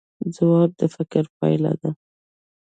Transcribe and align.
ځواب 0.35 0.69
د 0.79 0.81
فکر 0.95 1.23
پایله 1.37 1.73
ده 1.81 1.91